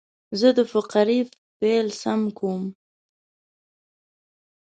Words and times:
زه 0.39 0.49
د 0.57 0.59
فقرې 0.73 1.19
پیل 1.59 1.87
سم 2.01 2.21
کوم. 2.37 2.63